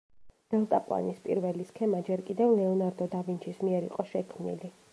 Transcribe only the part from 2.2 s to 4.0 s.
კიდევ ლეონარდო და ვინჩის მიერ